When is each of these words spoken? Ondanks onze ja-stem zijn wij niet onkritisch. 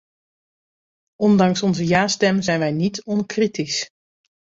Ondanks 1.15 1.61
onze 1.63 1.85
ja-stem 1.85 2.41
zijn 2.41 2.59
wij 2.59 2.71
niet 2.71 3.03
onkritisch. 3.03 3.89